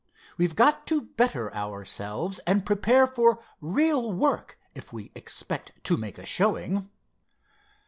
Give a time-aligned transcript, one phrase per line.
[0.35, 6.17] We've got to better ourselves and prepare for real work, if we expect to make
[6.17, 6.89] a showing."